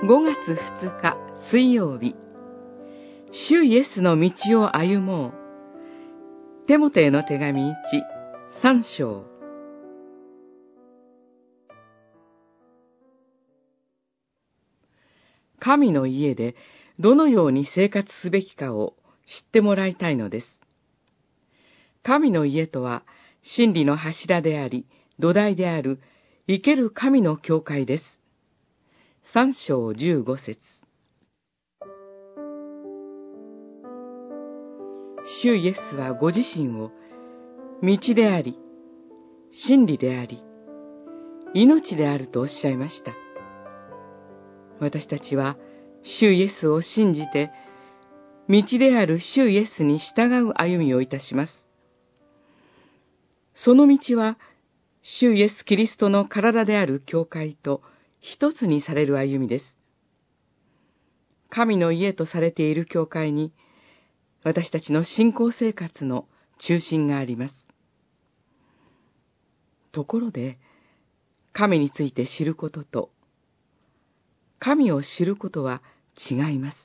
[0.00, 1.16] 5月2日
[1.50, 2.14] 水曜日
[3.32, 5.32] 主イエスの道を歩もう
[6.68, 7.74] テモテへの手紙1、
[8.62, 9.24] 3章
[15.58, 16.54] 神の家で
[17.00, 18.94] どのように生活すべきかを
[19.26, 20.46] 知ってもらいたいのです。
[22.04, 23.02] 神の家とは
[23.42, 24.86] 真理の柱であり、
[25.18, 25.98] 土台である
[26.46, 28.17] 生ける神の教会です。
[29.34, 30.56] 三章十五節
[35.42, 36.92] 主イエスはご自身を
[37.82, 38.58] 道であり、
[39.52, 40.42] 真理であり、
[41.52, 43.12] 命であるとおっしゃいました。
[44.80, 45.58] 私たちは
[46.02, 47.50] 主イエスを信じて、
[48.48, 51.68] 道である主イエスに従う歩みをいたします。
[53.54, 54.38] その道は、
[55.02, 57.82] 主イエス・キリストの体である教会と
[58.20, 59.64] 一つにされる歩みです。
[61.50, 63.52] 神の家とされている教会に、
[64.44, 66.26] 私たちの信仰生活の
[66.58, 67.54] 中心があります。
[69.92, 70.58] ところで、
[71.52, 73.10] 神について知ることと、
[74.58, 75.82] 神を知ることは
[76.30, 76.76] 違います。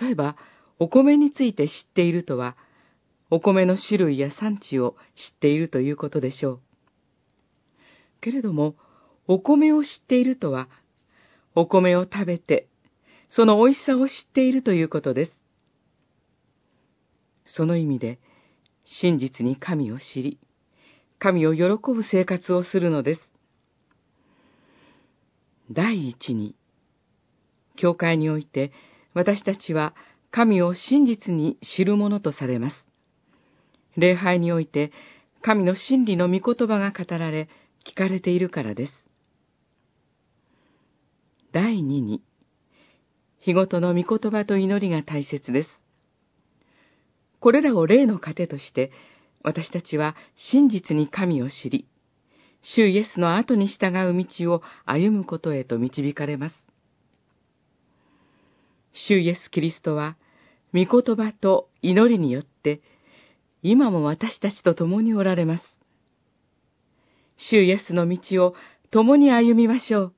[0.00, 0.36] 例えば、
[0.78, 2.56] お米について知っているとは、
[3.30, 6.60] お米の種類や産地を知っているということでしょう。
[8.20, 8.76] けれども、
[9.32, 10.68] お米を知っているとは、
[11.54, 12.68] お米を食べて、
[13.30, 15.40] その美味しさを知っているということです。
[17.46, 18.18] その意味で、
[18.84, 20.38] 真実に神を知り、
[21.18, 21.62] 神を喜
[21.94, 23.20] ぶ生活をするのです。
[25.70, 26.54] 第一に、
[27.76, 28.70] 教会において
[29.14, 29.94] 私たちは
[30.30, 32.84] 神を真実に知るものとされます。
[33.96, 34.92] 礼拝において
[35.40, 37.48] 神の真理の御言葉が語られ、
[37.90, 39.01] 聞かれているからです。
[41.52, 42.22] 第二に、
[43.40, 45.68] 日ごとの御言葉と祈りが大切です。
[47.40, 48.90] これらを例の糧として、
[49.42, 51.86] 私たちは真実に神を知り、
[52.62, 56.64] 主イエスの後に従う道を歩むことへと導かれます。
[58.94, 60.16] 主イエス・キリストは、
[60.72, 62.80] 御言葉と祈りによって、
[63.62, 65.64] 今も私たちと共におられます。
[67.36, 68.54] 主イエスの道を
[68.90, 70.14] 共に歩みましょう。